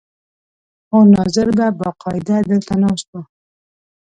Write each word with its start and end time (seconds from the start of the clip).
خو 0.87 0.97
ناظر 1.15 1.47
به 1.57 1.65
باقاعده 1.79 2.37
دلته 2.49 2.73
ناست 2.83 3.07
و. 3.13 3.17